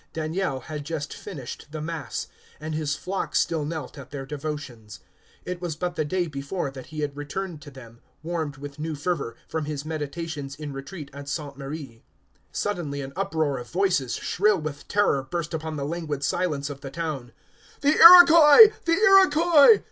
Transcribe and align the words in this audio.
Daniel 0.13 0.61
had 0.61 0.83
just 0.83 1.13
finished 1.13 1.67
the 1.69 1.79
mass, 1.79 2.25
and 2.59 2.73
his 2.73 2.95
flock 2.95 3.35
still 3.35 3.63
knelt 3.63 3.99
at 3.99 4.09
their 4.09 4.25
devotions. 4.25 5.01
It 5.45 5.61
was 5.61 5.75
but 5.75 5.95
the 5.95 6.03
day 6.03 6.25
before 6.25 6.71
that 6.71 6.87
he 6.87 7.01
had 7.01 7.15
returned 7.15 7.61
to 7.61 7.69
them, 7.69 7.99
warmed 8.23 8.57
with 8.57 8.79
new 8.79 8.95
fervor, 8.95 9.35
from 9.47 9.65
his 9.65 9.85
meditations 9.85 10.55
in 10.55 10.73
retreat 10.73 11.11
at 11.13 11.29
Sainte 11.29 11.55
Marie. 11.55 12.01
Suddenly 12.51 13.01
an 13.01 13.13
uproar 13.15 13.59
of 13.59 13.69
voices, 13.69 14.15
shrill 14.15 14.59
with 14.59 14.87
terror, 14.87 15.21
burst 15.21 15.53
upon 15.53 15.75
the 15.75 15.85
languid 15.85 16.23
silence 16.23 16.71
of 16.71 16.81
the 16.81 16.89
town. 16.89 17.31
"The 17.81 17.95
Iroquois! 17.95 18.73
the 18.85 18.93
Iroquois!" 18.93 19.79